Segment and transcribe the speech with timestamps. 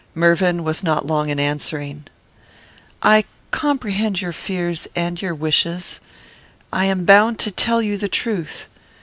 [0.15, 2.05] Mervyn was not long in answering:
[3.03, 5.99] "I comprehend your fears and your wishes.
[6.73, 8.65] I am bound to tell you the truth.